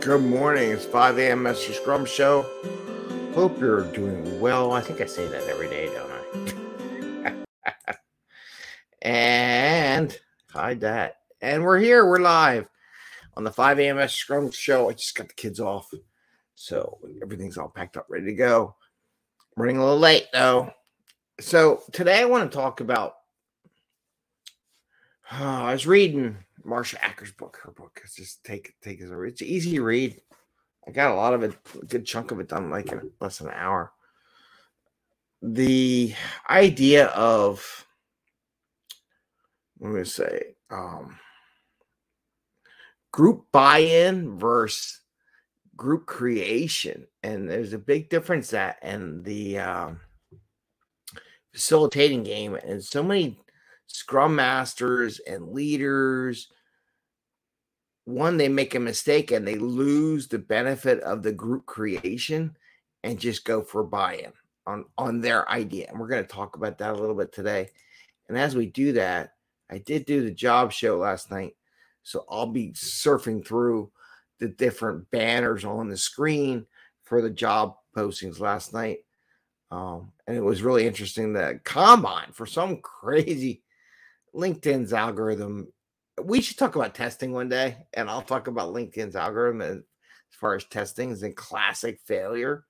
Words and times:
Good 0.00 0.22
morning. 0.22 0.70
It's 0.70 0.86
5 0.86 1.18
a.m. 1.18 1.44
Mr. 1.44 1.74
Scrum 1.74 2.06
Show. 2.06 2.46
Hope 3.34 3.60
you're 3.60 3.84
doing 3.92 4.40
well. 4.40 4.72
I 4.72 4.80
think 4.80 5.02
I 5.02 5.04
say 5.04 5.26
that 5.28 5.46
every 5.46 5.68
day, 5.68 5.90
don't 5.92 7.36
I? 7.86 7.94
and 9.02 10.18
hide 10.48 10.80
that. 10.80 11.16
And 11.42 11.62
we're 11.62 11.78
here. 11.78 12.06
We're 12.06 12.18
live 12.18 12.66
on 13.36 13.44
the 13.44 13.52
5 13.52 13.78
a.m. 13.78 13.96
Mr. 13.96 14.10
Scrum 14.10 14.50
Show. 14.50 14.88
I 14.88 14.94
just 14.94 15.14
got 15.14 15.28
the 15.28 15.34
kids 15.34 15.60
off. 15.60 15.90
So 16.54 16.98
everything's 17.22 17.58
all 17.58 17.68
packed 17.68 17.98
up, 17.98 18.06
ready 18.08 18.24
to 18.24 18.34
go. 18.34 18.76
Running 19.58 19.76
a 19.76 19.84
little 19.84 19.98
late, 19.98 20.28
though. 20.32 20.72
So 21.40 21.82
today 21.92 22.22
I 22.22 22.24
want 22.24 22.50
to 22.50 22.56
talk 22.56 22.80
about. 22.80 23.16
Uh, 25.30 25.44
I 25.44 25.72
was 25.74 25.86
reading 25.86 26.38
Marsha 26.64 26.96
Acker's 27.00 27.32
book. 27.32 27.58
Her 27.62 27.72
book 27.72 28.00
is 28.04 28.14
just 28.14 28.44
take 28.44 28.74
take 28.82 29.00
it. 29.00 29.10
It's 29.10 29.42
easy 29.42 29.76
to 29.76 29.82
read. 29.82 30.20
I 30.86 30.92
got 30.92 31.12
a 31.12 31.14
lot 31.14 31.34
of 31.34 31.42
it, 31.42 31.56
a 31.80 31.86
good 31.86 32.06
chunk 32.06 32.30
of 32.30 32.40
it 32.40 32.48
done 32.48 32.70
like 32.70 32.90
in 32.90 33.10
less 33.20 33.38
than 33.38 33.48
an 33.48 33.54
hour. 33.54 33.92
The 35.42 36.14
idea 36.48 37.06
of 37.08 37.86
let 39.78 39.92
me 39.92 40.04
say 40.04 40.54
um, 40.70 41.18
group 43.12 43.46
buy-in 43.52 44.38
versus 44.38 45.00
group 45.76 46.06
creation, 46.06 47.06
and 47.22 47.48
there's 47.48 47.72
a 47.72 47.78
big 47.78 48.10
difference 48.10 48.50
that 48.50 48.78
and 48.82 49.24
the 49.24 49.58
um, 49.58 50.00
facilitating 51.52 52.22
game, 52.22 52.54
and 52.54 52.82
so 52.84 53.02
many 53.02 53.40
scrum 53.86 54.36
masters 54.36 55.18
and 55.20 55.48
leaders 55.48 56.48
one 58.04 58.36
they 58.36 58.48
make 58.48 58.74
a 58.74 58.80
mistake 58.80 59.30
and 59.30 59.46
they 59.46 59.56
lose 59.56 60.28
the 60.28 60.38
benefit 60.38 61.00
of 61.00 61.22
the 61.22 61.32
group 61.32 61.66
creation 61.66 62.56
and 63.04 63.18
just 63.18 63.44
go 63.44 63.62
for 63.62 63.82
buy-in 63.82 64.32
on 64.66 64.84
on 64.98 65.20
their 65.20 65.48
idea 65.50 65.86
and 65.88 65.98
we're 65.98 66.08
going 66.08 66.22
to 66.22 66.28
talk 66.28 66.56
about 66.56 66.78
that 66.78 66.94
a 66.94 66.98
little 66.98 67.14
bit 67.14 67.32
today 67.32 67.68
and 68.28 68.38
as 68.38 68.54
we 68.54 68.66
do 68.66 68.92
that 68.92 69.34
i 69.70 69.78
did 69.78 70.04
do 70.04 70.22
the 70.22 70.30
job 70.30 70.72
show 70.72 70.96
last 70.96 71.30
night 71.30 71.54
so 72.02 72.24
i'll 72.30 72.46
be 72.46 72.70
surfing 72.72 73.46
through 73.46 73.90
the 74.38 74.48
different 74.48 75.08
banners 75.10 75.64
on 75.64 75.88
the 75.88 75.96
screen 75.96 76.66
for 77.04 77.22
the 77.22 77.30
job 77.30 77.76
postings 77.96 78.40
last 78.40 78.72
night 78.72 78.98
um, 79.70 80.10
and 80.26 80.36
it 80.36 80.42
was 80.42 80.62
really 80.62 80.86
interesting 80.86 81.32
that 81.32 81.64
combine 81.64 82.32
for 82.32 82.46
some 82.46 82.76
crazy 82.82 83.62
LinkedIn's 84.34 84.92
algorithm. 84.92 85.72
We 86.22 86.40
should 86.40 86.58
talk 86.58 86.76
about 86.76 86.94
testing 86.94 87.32
one 87.32 87.48
day, 87.48 87.86
and 87.94 88.10
I'll 88.10 88.22
talk 88.22 88.46
about 88.46 88.74
LinkedIn's 88.74 89.16
algorithm 89.16 89.62
as 89.62 89.82
far 90.32 90.54
as 90.54 90.64
testing 90.64 91.10
is 91.10 91.22
a 91.22 91.30
classic 91.30 92.00
failure. 92.04 92.64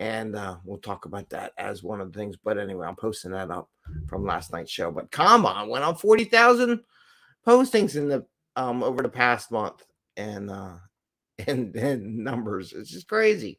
And 0.00 0.34
uh, 0.34 0.56
we'll 0.64 0.78
talk 0.78 1.04
about 1.04 1.30
that 1.30 1.52
as 1.56 1.82
one 1.82 2.00
of 2.00 2.12
the 2.12 2.18
things. 2.18 2.36
But 2.36 2.58
anyway, 2.58 2.86
I'm 2.86 2.96
posting 2.96 3.30
that 3.30 3.50
up 3.50 3.70
from 4.08 4.24
last 4.24 4.52
night's 4.52 4.70
show. 4.70 4.90
But 4.90 5.10
come 5.10 5.46
on, 5.46 5.68
went 5.68 5.84
on 5.84 5.94
40,000 5.94 6.80
postings 7.46 7.96
in 7.96 8.08
the 8.08 8.26
um 8.56 8.82
over 8.82 9.02
the 9.02 9.08
past 9.08 9.50
month 9.50 9.84
and 10.16 10.50
uh 10.50 10.76
and, 11.46 11.74
and 11.76 12.18
numbers. 12.18 12.72
It's 12.72 12.90
just 12.90 13.08
crazy. 13.08 13.58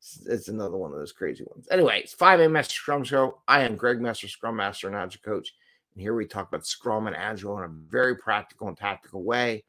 It's, 0.00 0.26
it's, 0.26 0.48
another 0.48 0.76
one 0.76 0.92
of 0.92 0.98
those 0.98 1.12
crazy 1.12 1.44
ones. 1.44 1.68
Anyway, 1.70 2.00
it's 2.00 2.14
5 2.14 2.40
a.m. 2.40 2.52
Master 2.52 2.74
Scrum 2.74 3.04
Show. 3.04 3.42
I 3.46 3.60
am 3.60 3.76
Greg 3.76 4.00
Master, 4.00 4.28
Scrum 4.28 4.56
Master 4.56 4.88
and 4.88 4.96
Agile 4.96 5.20
Coach. 5.22 5.52
And 5.94 6.02
here 6.02 6.14
we 6.14 6.26
talk 6.26 6.48
about 6.48 6.66
Scrum 6.66 7.06
and 7.06 7.16
Agile 7.16 7.58
in 7.58 7.64
a 7.64 7.90
very 7.90 8.16
practical 8.16 8.68
and 8.68 8.76
tactical 8.76 9.22
way 9.22 9.64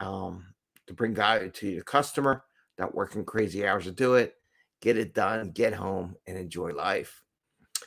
um, 0.00 0.44
to 0.86 0.94
bring 0.94 1.14
value 1.14 1.50
to 1.50 1.68
your 1.68 1.84
customer, 1.84 2.44
not 2.78 2.94
working 2.94 3.24
crazy 3.24 3.66
hours 3.66 3.84
to 3.84 3.92
do 3.92 4.14
it, 4.14 4.34
get 4.80 4.98
it 4.98 5.14
done, 5.14 5.50
get 5.50 5.72
home, 5.72 6.16
and 6.26 6.36
enjoy 6.36 6.72
life. 6.72 7.22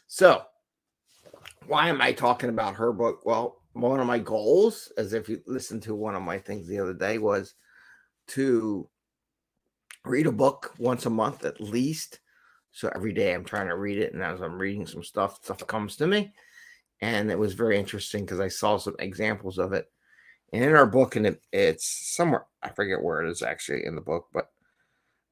So, 0.08 0.44
why 1.68 1.90
am 1.90 2.02
I 2.02 2.14
talking 2.14 2.50
about 2.50 2.75
her 2.75 2.92
book? 2.92 3.25
Well, 3.25 3.62
one 3.74 4.00
of 4.00 4.08
my 4.08 4.19
goals, 4.19 4.92
as 4.98 5.14
if 5.14 5.30
you 5.30 5.42
listened 5.46 5.84
to 5.84 5.96
one 5.96 6.16
of 6.16 6.24
my 6.24 6.40
things 6.40 6.68
the 6.68 6.80
other 6.80 6.94
day, 6.94 7.18
was 7.18 7.53
to 8.30 8.90
read 10.06 10.28
a 10.28 10.31
book 10.31 10.74
once 10.80 11.06
a 11.06 11.09
month 11.09 11.46
at 11.46 11.62
least. 11.62 12.19
So 12.72 12.90
every 12.96 13.14
day 13.14 13.34
I'm 13.34 13.46
trying 13.46 13.68
to 13.68 13.75
read 13.75 14.00
it, 14.00 14.14
and 14.14 14.24
as 14.24 14.42
I'm 14.42 14.59
reading 14.59 14.88
some 14.88 15.03
stuff, 15.03 15.44
stuff 15.44 15.66
comes 15.68 15.96
to 15.98 16.08
me 16.08 16.31
and 17.02 17.32
it 17.32 17.40
was 17.40 17.54
very 17.54 17.78
interesting 17.78 18.26
because 18.26 18.40
I 18.40 18.48
saw 18.48 18.78
some 18.78 18.96
examples 19.00 19.58
of 19.58 19.74
it. 19.74 19.90
And 20.52 20.64
in 20.64 20.76
our 20.76 20.88
book, 20.88 21.16
and 21.16 21.28
it, 21.28 21.42
it's 21.52 22.16
somewhere 22.16 22.46
I 22.64 22.70
forget 22.70 23.02
where 23.02 23.22
it 23.22 23.30
is 23.30 23.42
actually 23.42 23.86
in 23.86 23.96
the 23.96 24.02
book, 24.02 24.28
but 24.34 24.50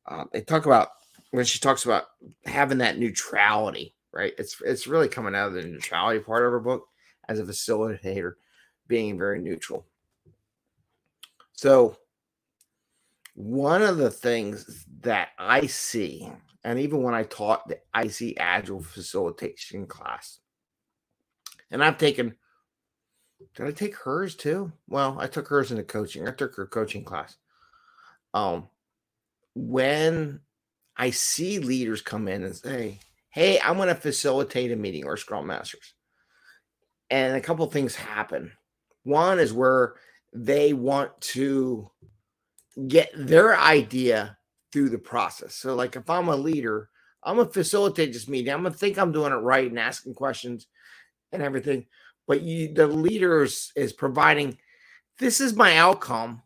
uh, 0.07 0.25
they 0.31 0.41
talk 0.41 0.65
about 0.65 0.89
when 1.31 1.45
she 1.45 1.59
talks 1.59 1.85
about 1.85 2.05
having 2.45 2.77
that 2.79 2.97
neutrality, 2.97 3.95
right? 4.13 4.33
It's 4.37 4.61
it's 4.61 4.87
really 4.87 5.09
coming 5.09 5.35
out 5.35 5.49
of 5.49 5.53
the 5.53 5.63
neutrality 5.63 6.19
part 6.19 6.45
of 6.45 6.51
her 6.51 6.59
book 6.59 6.85
as 7.27 7.39
a 7.39 7.43
facilitator, 7.43 8.33
being 8.87 9.17
very 9.17 9.39
neutral. 9.39 9.85
So 11.53 11.97
one 13.33 13.81
of 13.81 13.97
the 13.97 14.11
things 14.11 14.85
that 15.01 15.29
I 15.37 15.65
see, 15.67 16.31
and 16.63 16.79
even 16.79 17.03
when 17.03 17.13
I 17.13 17.23
taught 17.23 17.67
the 17.67 17.79
ICAgile 17.95 18.85
facilitation 18.85 19.87
class, 19.87 20.39
and 21.71 21.83
I've 21.83 21.97
taken. 21.97 22.35
Did 23.55 23.67
I 23.67 23.71
take 23.71 23.95
hers 23.95 24.35
too? 24.35 24.71
Well, 24.87 25.17
I 25.19 25.27
took 25.27 25.47
hers 25.47 25.71
in 25.71 25.77
the 25.77 25.83
coaching. 25.83 26.27
I 26.27 26.31
took 26.31 26.55
her 26.55 26.65
coaching 26.65 27.03
class. 27.03 27.37
Um, 28.33 28.67
when 29.55 30.41
I 30.95 31.11
see 31.11 31.59
leaders 31.59 32.01
come 32.01 32.27
in 32.27 32.43
and 32.43 32.55
say, 32.55 32.99
"Hey, 33.29 33.59
I'm 33.59 33.77
going 33.77 33.89
to 33.89 33.95
facilitate 33.95 34.71
a 34.71 34.75
meeting 34.75 35.05
or 35.05 35.17
Scrum 35.17 35.47
Masters," 35.47 35.93
and 37.09 37.35
a 37.35 37.41
couple 37.41 37.65
things 37.67 37.95
happen. 37.95 38.51
One 39.03 39.39
is 39.39 39.53
where 39.53 39.95
they 40.33 40.73
want 40.73 41.19
to 41.21 41.89
get 42.87 43.09
their 43.15 43.57
idea 43.57 44.37
through 44.71 44.89
the 44.89 44.97
process. 44.97 45.55
So, 45.55 45.75
like 45.75 45.95
if 45.95 46.09
I'm 46.09 46.27
a 46.27 46.35
leader, 46.35 46.89
I'm 47.23 47.37
gonna 47.37 47.49
facilitate 47.49 48.13
this 48.13 48.27
meeting. 48.27 48.53
I'm 48.53 48.63
gonna 48.63 48.75
think 48.75 48.97
I'm 48.97 49.11
doing 49.11 49.31
it 49.31 49.37
right 49.37 49.69
and 49.69 49.79
asking 49.79 50.13
questions 50.15 50.67
and 51.31 51.41
everything, 51.41 51.85
but 52.27 52.41
you 52.41 52.73
the 52.73 52.87
leaders 52.87 53.71
is 53.75 53.93
providing 53.93 54.57
this 55.19 55.41
is 55.41 55.53
my 55.53 55.77
outcome, 55.77 56.41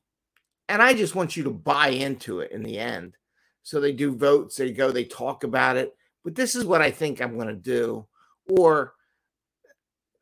and 0.69 0.81
I 0.81 0.93
just 0.93 1.15
want 1.15 1.35
you 1.35 1.43
to 1.43 1.51
buy 1.51 1.89
into 1.89 2.39
it 2.39 2.51
in 2.51 2.63
the 2.63 2.79
end. 2.79 3.17
So 3.63 3.79
they 3.79 3.91
do 3.91 4.15
votes, 4.15 4.55
they 4.55 4.71
go, 4.71 4.91
they 4.91 5.03
talk 5.03 5.43
about 5.43 5.77
it, 5.77 5.95
but 6.23 6.35
this 6.35 6.55
is 6.55 6.65
what 6.65 6.81
I 6.81 6.91
think 6.91 7.21
I'm 7.21 7.35
going 7.35 7.47
to 7.47 7.53
do. 7.53 8.07
Or 8.49 8.93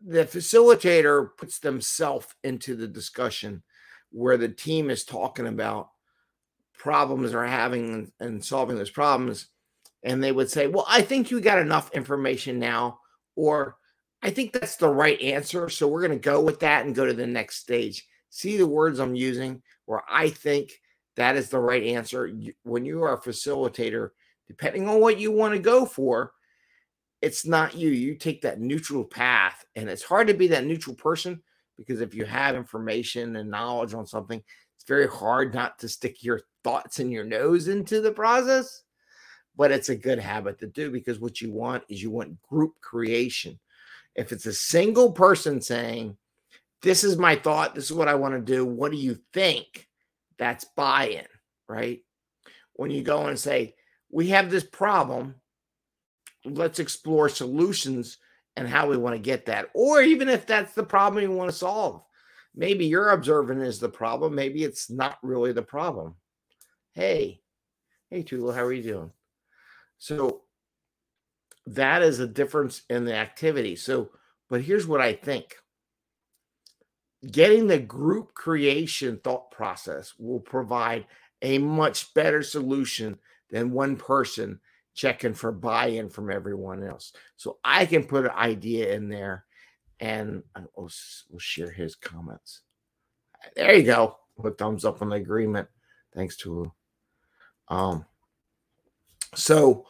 the 0.06 0.26
facilitator 0.26 1.30
puts 1.38 1.60
themselves 1.60 2.28
into 2.44 2.76
the 2.76 2.88
discussion 2.88 3.64
where 4.12 4.38
the 4.38 4.50
team 4.50 4.90
is 4.90 5.04
talking 5.04 5.48
about 5.48 5.90
problems 6.74 7.32
they're 7.32 7.46
having 7.46 8.12
and 8.20 8.44
solving 8.44 8.78
those 8.78 8.90
problems. 8.90 9.48
And 10.04 10.24
they 10.24 10.32
would 10.32 10.50
say, 10.50 10.68
Well, 10.68 10.86
I 10.88 11.02
think 11.02 11.30
you 11.30 11.42
got 11.42 11.60
enough 11.60 11.92
information 11.94 12.58
now, 12.60 13.00
or 13.36 13.76
I 14.22 14.32
think 14.32 14.52
that's 14.52 14.76
the 14.76 14.90
right 14.90 15.20
answer. 15.22 15.70
So 15.70 15.88
we're 15.88 16.06
going 16.06 16.20
to 16.20 16.30
go 16.30 16.42
with 16.42 16.60
that 16.60 16.86
and 16.86 16.96
go 16.96 17.06
to 17.06 17.14
the 17.14 17.28
next 17.28 17.58
stage. 17.58 18.06
See 18.30 18.58
the 18.58 18.68
words 18.68 19.00
I'm 19.00 19.16
using 19.16 19.62
where 19.86 20.04
I 20.10 20.30
think 20.30 20.72
that 21.16 21.36
is 21.36 21.50
the 21.50 21.60
right 21.60 21.84
answer. 21.84 22.32
When 22.64 22.86
you 22.86 23.04
are 23.04 23.14
a 23.14 23.22
facilitator, 23.22 24.10
depending 24.48 24.88
on 24.88 25.00
what 25.00 25.20
you 25.20 25.32
want 25.32 25.54
to 25.54 25.60
go 25.60 25.86
for, 25.86 26.34
it's 27.22 27.46
not 27.46 27.76
you. 27.76 27.90
You 27.90 28.16
take 28.16 28.42
that 28.42 28.62
neutral 28.62 29.04
path, 29.04 29.66
and 29.76 29.90
it's 29.90 30.04
hard 30.04 30.28
to 30.28 30.34
be 30.34 30.48
that 30.48 30.66
neutral 30.66 30.96
person 30.96 31.42
because 31.78 32.02
if 32.02 32.14
you 32.14 32.26
have 32.26 32.56
information 32.56 33.36
and 33.38 33.50
knowledge 33.50 33.94
on 33.94 34.06
something, 34.06 34.42
it's 34.76 34.86
very 34.86 35.08
hard 35.08 35.54
not 35.54 35.80
to 35.80 35.90
stick 35.90 36.24
your 36.24 36.42
thoughts 36.64 37.00
and 37.00 37.12
your 37.12 37.24
nose 37.24 37.68
into 37.68 38.00
the 38.00 38.12
process. 38.12 38.84
But 39.58 39.72
it's 39.72 39.90
a 39.90 39.96
good 39.96 40.20
habit 40.20 40.60
to 40.60 40.68
do 40.68 40.92
because 40.92 41.20
what 41.20 41.42
you 41.42 41.52
want 41.52 41.84
is 41.90 42.02
you 42.02 42.12
want 42.12 42.42
group 42.44 42.80
creation 42.82 43.60
if 44.16 44.32
it's 44.32 44.46
a 44.46 44.54
single 44.54 45.12
person 45.12 45.62
saying, 45.62 46.18
This 46.82 47.04
is 47.04 47.18
my 47.18 47.36
thought, 47.36 47.76
this 47.76 47.86
is 47.86 47.94
what 47.94 48.08
I 48.08 48.16
want 48.16 48.34
to 48.34 48.42
do, 48.42 48.66
what 48.66 48.92
do 48.92 48.98
you 48.98 49.20
think? 49.34 49.88
That's 50.38 50.66
buy 50.76 51.08
in, 51.08 51.26
right? 51.68 52.02
When 52.74 52.92
you 52.92 53.02
go 53.02 53.28
and 53.28 53.40
say, 53.40 53.76
We 54.10 54.30
have 54.30 54.50
this 54.50 54.64
problem, 54.64 55.36
let's 56.46 56.80
explore 56.80 57.30
solutions 57.30 58.18
and 58.56 58.68
how 58.68 58.88
we 58.88 58.98
want 58.98 59.16
to 59.16 59.22
get 59.22 59.46
that. 59.46 59.70
Or 59.74 60.02
even 60.02 60.28
if 60.28 60.46
that's 60.46 60.74
the 60.74 60.84
problem 60.84 61.24
you 61.24 61.32
want 61.32 61.52
to 61.52 61.58
solve, 61.58 62.04
maybe 62.56 62.86
you're 62.86 63.12
observing 63.12 63.62
is 63.62 63.80
the 63.80 63.90
problem, 63.90 64.36
maybe 64.36 64.64
it's 64.64 64.90
not 64.90 65.18
really 65.24 65.54
the 65.54 65.62
problem. 65.62 66.16
Hey, 66.94 67.42
hey, 68.10 68.24
Tula, 68.24 68.54
how 68.54 68.64
are 68.64 68.74
you 68.74 68.84
doing? 68.84 69.12
So 69.98 70.42
that 71.70 72.02
is 72.02 72.20
a 72.20 72.28
difference 72.28 72.82
in 72.90 73.06
the 73.06 73.16
activity. 73.16 73.76
So, 73.76 74.10
but 74.50 74.62
here's 74.62 74.88
what 74.88 75.02
I 75.02 75.14
think 75.14 75.56
getting 77.32 77.68
the 77.68 77.80
group 77.80 78.34
creation 78.34 79.20
thought 79.24 79.52
process 79.52 80.14
will 80.18 80.40
provide 80.40 81.06
a 81.42 81.58
much 81.58 82.14
better 82.14 82.42
solution 82.42 83.18
than 83.52 83.72
one 83.72 83.98
person 83.98 84.60
checking 84.94 85.34
for 85.34 85.52
buy-in 85.52 86.10
from 86.10 86.32
everyone 86.32 86.84
else. 86.84 87.14
So 87.36 87.58
I 87.64 87.86
can 87.86 88.04
put 88.06 88.26
an 88.26 88.32
idea 88.32 88.94
in 88.94 89.10
there 89.10 89.46
and 90.00 90.44
we'll, 90.76 90.90
we'll 91.30 91.40
share 91.40 91.72
his 91.72 91.96
comments. 91.96 92.62
There 93.56 93.76
you 93.76 93.84
go. 93.84 94.18
Put 94.42 94.58
thumbs 94.58 94.86
up 94.86 95.02
on 95.02 95.10
the 95.10 95.18
agreement. 95.18 95.68
Thanks 96.16 96.36
to 96.38 96.72
um 97.68 98.06
so 99.36 99.86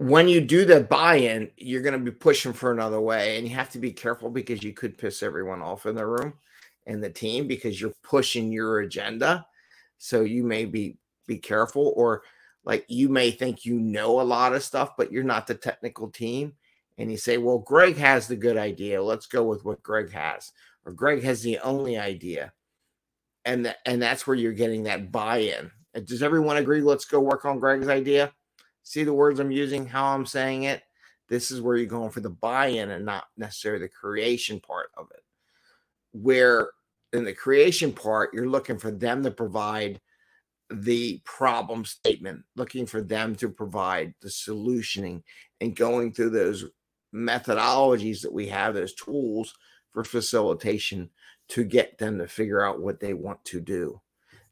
when 0.00 0.28
you 0.28 0.40
do 0.40 0.64
the 0.64 0.80
buy-in, 0.80 1.50
you're 1.58 1.82
going 1.82 1.92
to 1.92 1.98
be 1.98 2.10
pushing 2.10 2.54
for 2.54 2.72
another 2.72 3.02
way, 3.02 3.36
and 3.36 3.46
you 3.46 3.54
have 3.54 3.68
to 3.68 3.78
be 3.78 3.92
careful 3.92 4.30
because 4.30 4.62
you 4.62 4.72
could 4.72 4.96
piss 4.96 5.22
everyone 5.22 5.60
off 5.60 5.84
in 5.84 5.94
the 5.94 6.06
room 6.06 6.32
and 6.86 7.04
the 7.04 7.10
team 7.10 7.46
because 7.46 7.78
you're 7.78 7.92
pushing 8.02 8.50
your 8.50 8.80
agenda. 8.80 9.44
So 9.98 10.22
you 10.22 10.42
may 10.42 10.64
be 10.64 10.96
be 11.26 11.36
careful, 11.36 11.92
or 11.96 12.22
like 12.64 12.86
you 12.88 13.10
may 13.10 13.30
think 13.30 13.66
you 13.66 13.78
know 13.78 14.18
a 14.18 14.22
lot 14.22 14.54
of 14.54 14.62
stuff, 14.62 14.96
but 14.96 15.12
you're 15.12 15.22
not 15.22 15.46
the 15.46 15.54
technical 15.54 16.08
team, 16.10 16.54
and 16.96 17.10
you 17.10 17.18
say, 17.18 17.36
"Well, 17.36 17.58
Greg 17.58 17.98
has 17.98 18.26
the 18.26 18.36
good 18.36 18.56
idea. 18.56 19.02
Let's 19.02 19.26
go 19.26 19.42
with 19.42 19.66
what 19.66 19.82
Greg 19.82 20.10
has," 20.12 20.52
or 20.86 20.92
Greg 20.94 21.22
has 21.24 21.42
the 21.42 21.58
only 21.58 21.98
idea, 21.98 22.54
and 23.44 23.64
th- 23.64 23.76
and 23.84 24.00
that's 24.00 24.26
where 24.26 24.36
you're 24.36 24.54
getting 24.54 24.84
that 24.84 25.12
buy-in. 25.12 25.70
Does 26.04 26.22
everyone 26.22 26.56
agree? 26.56 26.80
Let's 26.80 27.04
go 27.04 27.20
work 27.20 27.44
on 27.44 27.58
Greg's 27.58 27.88
idea 27.88 28.32
See 28.90 29.04
the 29.04 29.14
words 29.14 29.38
I'm 29.38 29.52
using, 29.52 29.86
how 29.86 30.06
I'm 30.06 30.26
saying 30.26 30.64
it? 30.64 30.82
This 31.28 31.52
is 31.52 31.60
where 31.60 31.76
you're 31.76 31.86
going 31.86 32.10
for 32.10 32.18
the 32.18 32.28
buy 32.28 32.66
in 32.66 32.90
and 32.90 33.06
not 33.06 33.26
necessarily 33.36 33.82
the 33.82 33.88
creation 33.88 34.58
part 34.58 34.90
of 34.96 35.06
it. 35.14 35.22
Where 36.10 36.70
in 37.12 37.22
the 37.22 37.32
creation 37.32 37.92
part, 37.92 38.34
you're 38.34 38.48
looking 38.48 38.78
for 38.78 38.90
them 38.90 39.22
to 39.22 39.30
provide 39.30 40.00
the 40.72 41.20
problem 41.24 41.84
statement, 41.84 42.42
looking 42.56 42.84
for 42.84 43.00
them 43.00 43.36
to 43.36 43.48
provide 43.48 44.12
the 44.22 44.28
solutioning 44.28 45.22
and 45.60 45.76
going 45.76 46.12
through 46.12 46.30
those 46.30 46.64
methodologies 47.14 48.20
that 48.22 48.32
we 48.32 48.48
have, 48.48 48.74
those 48.74 48.94
tools 48.94 49.54
for 49.92 50.02
facilitation 50.02 51.08
to 51.46 51.62
get 51.62 51.96
them 51.96 52.18
to 52.18 52.26
figure 52.26 52.60
out 52.60 52.80
what 52.80 52.98
they 52.98 53.14
want 53.14 53.44
to 53.44 53.60
do. 53.60 54.00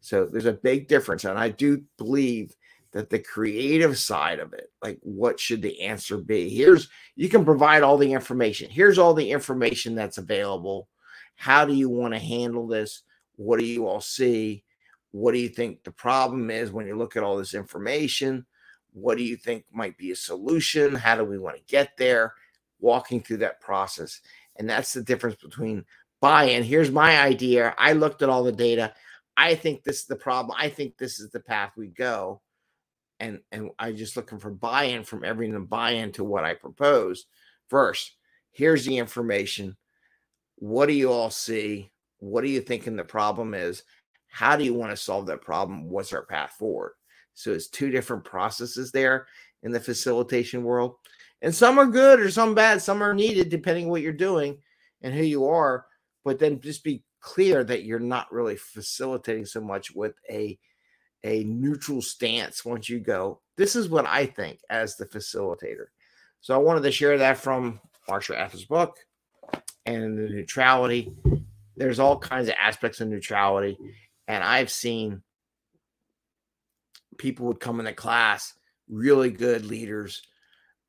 So 0.00 0.26
there's 0.26 0.46
a 0.46 0.52
big 0.52 0.87
difference. 0.87 1.25
And 1.25 1.37
I 1.37 1.49
do 1.49 1.82
believe 1.96 2.55
that 2.93 3.11
the 3.11 3.19
creative 3.19 3.99
side 3.99 4.38
of 4.38 4.52
it, 4.52 4.70
like 4.82 4.99
what 5.02 5.38
should 5.38 5.62
the 5.62 5.81
answer 5.82 6.17
be? 6.17 6.49
Here's 6.49 6.88
you 7.17 7.29
can 7.29 7.44
provide 7.44 7.82
all 7.82 7.99
the 7.99 8.12
information. 8.12 8.70
Here's 8.70 8.99
all 8.99 9.14
the 9.14 9.31
information 9.31 9.94
that's 9.94 10.19
available. 10.19 10.88
How 11.37 11.64
do 11.64 11.75
you 11.75 11.88
want 11.88 12.14
to 12.14 12.20
handle 12.20 12.67
this? 12.67 13.02
What 13.37 13.61
do 13.61 13.67
you 13.67 13.87
all 13.87 14.00
see? 14.00 14.64
What 15.11 15.32
do 15.32 15.38
you 15.38 15.49
think 15.49 15.85
the 15.85 15.93
problem 15.93 16.50
is 16.50 16.73
when 16.73 16.87
you 16.87 16.96
look 16.96 17.17
at 17.17 17.23
all 17.23 17.37
this 17.37 17.55
information? 17.55 18.46
What 18.93 19.19
do 19.19 19.25
you 19.25 19.37
think 19.37 19.64
might 19.70 19.96
be 19.99 20.11
a 20.11 20.17
solution? 20.17 20.94
How 20.94 21.17
do 21.17 21.25
we 21.25 21.38
want 21.38 21.56
to 21.56 21.62
get 21.67 21.96
there? 21.99 22.35
Walking 22.81 23.20
through 23.20 23.38
that 23.38 23.61
process. 23.61 24.20
And 24.56 24.69
that's 24.69 24.93
the 24.93 25.02
difference 25.02 25.37
between 25.37 25.85
buy 26.20 26.44
in. 26.44 26.64
Here's 26.64 26.90
my 26.90 27.20
idea. 27.20 27.75
I 27.79 27.93
looked 27.93 28.23
at 28.23 28.29
all 28.29 28.43
the 28.43 28.52
data. 28.52 28.93
I 29.37 29.55
think 29.55 29.85
this 29.85 30.00
is 30.00 30.06
the 30.06 30.17
problem. 30.17 30.56
I 30.58 30.69
think 30.69 30.96
this 30.96 31.20
is 31.20 31.31
the 31.31 31.40
path 31.40 31.73
we 31.76 31.88
go 31.88 32.40
and 33.20 33.40
and 33.52 33.70
I 33.78 33.92
just 33.92 34.16
looking 34.16 34.38
for 34.38 34.50
buy-in 34.50 35.04
from 35.04 35.24
everyone 35.24 35.60
to 35.60 35.66
buy 35.66 35.92
into 35.92 36.24
what 36.24 36.44
I 36.44 36.54
propose. 36.54 37.26
First, 37.68 38.16
here's 38.50 38.84
the 38.84 38.98
information. 38.98 39.76
What 40.56 40.86
do 40.86 40.92
you 40.92 41.12
all 41.12 41.30
see? 41.30 41.90
What 42.18 42.44
are 42.44 42.48
you 42.48 42.60
thinking 42.60 42.96
the 42.96 43.04
problem 43.04 43.54
is? 43.54 43.82
How 44.28 44.56
do 44.56 44.64
you 44.64 44.74
want 44.74 44.90
to 44.90 44.96
solve 44.96 45.26
that 45.26 45.42
problem? 45.42 45.88
What's 45.88 46.12
our 46.12 46.24
path 46.24 46.52
forward? 46.58 46.92
So 47.34 47.52
it's 47.52 47.68
two 47.68 47.90
different 47.90 48.24
processes 48.24 48.90
there 48.90 49.26
in 49.62 49.72
the 49.72 49.80
facilitation 49.80 50.64
world. 50.64 50.96
And 51.42 51.54
some 51.54 51.78
are 51.78 51.86
good 51.86 52.18
or 52.18 52.30
some 52.30 52.54
bad, 52.54 52.82
some 52.82 53.02
are 53.02 53.14
needed 53.14 53.48
depending 53.48 53.88
what 53.88 54.02
you're 54.02 54.12
doing 54.12 54.58
and 55.02 55.14
who 55.14 55.22
you 55.22 55.46
are. 55.46 55.86
But 56.24 56.38
then 56.38 56.60
just 56.60 56.82
be 56.82 57.04
clear 57.20 57.64
that 57.64 57.84
you're 57.84 58.00
not 58.00 58.32
really 58.32 58.56
facilitating 58.56 59.46
so 59.46 59.60
much 59.60 59.94
with 59.94 60.14
a 60.28 60.58
a 61.24 61.44
neutral 61.44 62.00
stance 62.02 62.64
once 62.64 62.88
you 62.88 63.00
go, 63.00 63.40
this 63.56 63.74
is 63.74 63.88
what 63.88 64.06
I 64.06 64.26
think 64.26 64.60
as 64.70 64.96
the 64.96 65.06
facilitator. 65.06 65.86
So 66.40 66.54
I 66.54 66.58
wanted 66.58 66.82
to 66.84 66.92
share 66.92 67.18
that 67.18 67.38
from 67.38 67.80
Marsha 68.08 68.36
Acker's 68.36 68.64
book 68.64 68.96
and 69.84 70.18
the 70.18 70.28
neutrality. 70.28 71.12
There's 71.76 71.98
all 71.98 72.18
kinds 72.18 72.48
of 72.48 72.54
aspects 72.58 73.00
of 73.00 73.08
neutrality. 73.08 73.76
And 74.28 74.44
I've 74.44 74.70
seen 74.70 75.22
people 77.18 77.46
would 77.46 77.60
come 77.60 77.80
into 77.80 77.92
class, 77.92 78.54
really 78.88 79.30
good 79.30 79.64
leaders, 79.64 80.22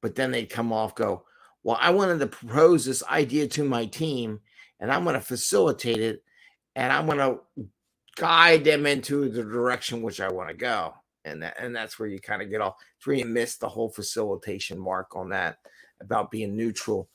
but 0.02 0.16
then 0.16 0.32
they'd 0.32 0.50
come 0.50 0.72
off, 0.72 0.96
go, 0.96 1.26
Well, 1.64 1.78
I 1.80 1.90
wanted 1.90 2.20
to 2.20 2.28
propose 2.28 2.86
this 2.86 3.04
idea 3.04 3.48
to 3.48 3.64
my 3.64 3.86
team, 3.86 4.40
and 4.80 4.92
I'm 4.92 5.04
going 5.04 5.16
to 5.16 5.22
facilitate 5.22 6.00
it, 6.00 6.24
and 6.76 6.94
I'm 6.94 7.06
going 7.06 7.18
to 7.18 7.40
guide 8.20 8.66
them 8.66 8.86
into 8.86 9.30
the 9.30 9.44
direction 9.44 10.02
which 10.02 10.20
I 10.20 10.30
want 10.30 10.50
to 10.50 10.56
go. 10.56 10.94
And 11.24 11.42
that, 11.42 11.56
and 11.60 11.76
that's 11.76 11.98
where 11.98 12.10
you 12.10 12.20
kind 12.20 12.42
of 12.42 12.50
get 12.50 12.62
off. 12.62 12.76
It's 12.98 13.08
where 13.08 13.16
you 13.16 13.26
miss 13.26 13.58
the 13.58 13.70
whole 13.70 13.90
facilitation 13.90 14.78
mark 14.78 15.16
on 15.16 15.30
that 15.30 15.58
about 16.02 16.32
being 16.32 16.56
neutral 16.56 17.10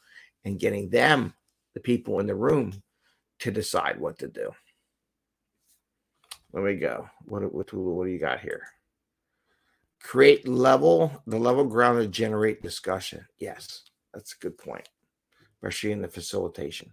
and 0.45 0.59
getting 0.59 0.89
them, 0.89 1.35
the 1.75 1.81
people 1.81 2.21
in 2.21 2.27
the 2.27 2.35
room, 2.35 2.83
to 3.41 3.51
decide 3.51 4.01
what 4.01 4.19
to 4.19 4.29
do. 4.29 4.51
There 6.53 6.63
we 6.63 6.77
go. 6.77 7.09
What, 7.25 7.53
what, 7.53 7.73
what 7.73 8.05
do 8.07 8.11
you 8.11 8.19
got 8.19 8.41
here? 8.41 8.63
Create 10.01 10.47
level, 10.47 11.23
the 11.27 11.39
level 11.39 11.65
ground 11.65 12.01
to 12.01 12.09
generate 12.09 12.63
discussion. 12.63 13.27
Yes, 13.39 13.83
that's 14.13 14.35
a 14.35 14.43
good 14.43 14.57
point, 14.57 14.89
especially 15.57 15.93
in 15.93 16.03
the 16.03 16.09
facilitation. 16.09 16.93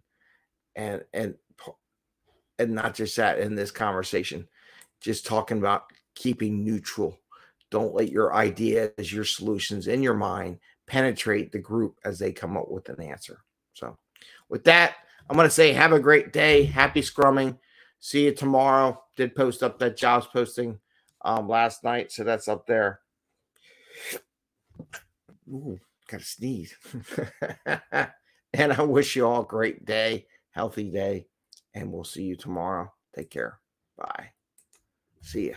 And 0.76 1.04
and 1.14 1.36
and 2.62 2.76
not 2.76 2.96
just 2.96 3.16
that 3.18 3.40
in 3.40 3.56
this 3.56 3.72
conversation, 3.72 4.48
just 5.00 5.26
talking 5.26 5.58
about 5.58 5.86
keeping 6.16 6.64
neutral. 6.64 7.18
Don't 7.70 7.94
let 7.94 8.12
your 8.12 8.34
ideas, 8.34 9.12
your 9.12 9.24
solutions 9.24 9.88
in 9.88 10.04
your 10.04 10.14
mind 10.14 10.60
penetrate 10.86 11.52
the 11.52 11.60
group 11.60 11.98
as 12.06 12.20
they 12.20 12.32
come 12.32 12.58
up 12.58 12.70
with 12.70 12.90
an 12.90 13.02
answer. 13.02 13.40
So, 13.74 13.98
with 14.50 14.64
that, 14.66 14.96
I'm 15.30 15.36
going 15.36 15.48
to 15.48 15.54
say 15.54 15.74
have 15.74 15.94
a 15.94 16.00
great 16.00 16.34
day. 16.34 16.64
Happy 16.64 17.02
scrumming. 17.02 17.58
See 18.00 18.26
you 18.26 18.34
tomorrow. 18.34 19.02
Did 19.16 19.36
post 19.36 19.64
up 19.64 19.80
that 19.80 19.98
jobs 19.98 20.28
posting 20.28 20.80
um, 21.24 21.48
last 21.48 21.84
night, 21.84 22.12
so 22.12 22.24
that's 22.24 22.48
up 22.48 22.68
there. 22.68 23.00
Ooh, 25.48 25.80
got 26.08 26.20
to 26.20 26.26
sneeze. 26.26 26.76
and 28.54 28.74
I 28.74 28.84
wish 28.84 29.16
you 29.16 29.26
all 29.26 29.44
a 29.44 29.46
great 29.46 29.86
day, 29.86 30.28
healthy 30.52 30.90
day 30.90 31.28
and 31.74 31.92
we'll 31.92 32.04
see 32.04 32.24
you 32.24 32.36
tomorrow. 32.36 32.92
Take 33.16 33.30
care. 33.30 33.60
Bye. 33.98 34.32
See 35.22 35.50
ya. 35.50 35.56